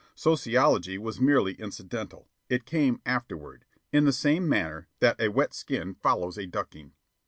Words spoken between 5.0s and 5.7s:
a wet